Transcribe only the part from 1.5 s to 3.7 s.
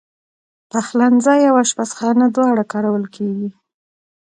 آشپزخانه دواړه کارول کېږي.